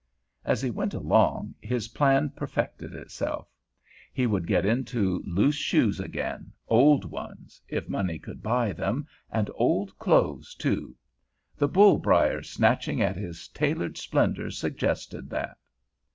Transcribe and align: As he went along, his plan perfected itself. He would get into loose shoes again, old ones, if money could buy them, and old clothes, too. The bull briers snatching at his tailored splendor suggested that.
As 0.43 0.63
he 0.63 0.71
went 0.71 0.95
along, 0.95 1.53
his 1.61 1.89
plan 1.89 2.31
perfected 2.31 2.95
itself. 2.95 3.47
He 4.11 4.25
would 4.25 4.47
get 4.47 4.65
into 4.65 5.21
loose 5.27 5.53
shoes 5.53 5.99
again, 5.99 6.53
old 6.67 7.05
ones, 7.05 7.61
if 7.67 7.87
money 7.87 8.17
could 8.17 8.41
buy 8.41 8.73
them, 8.73 9.05
and 9.29 9.51
old 9.53 9.95
clothes, 9.99 10.55
too. 10.55 10.95
The 11.55 11.67
bull 11.67 11.99
briers 11.99 12.49
snatching 12.49 12.99
at 12.99 13.15
his 13.15 13.47
tailored 13.49 13.95
splendor 13.99 14.49
suggested 14.49 15.29
that. 15.29 15.59